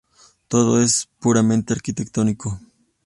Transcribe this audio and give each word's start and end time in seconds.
Todo 0.47 0.81
es 0.81 1.07
puramente 1.19 1.73
arquitectónico. 1.73 2.59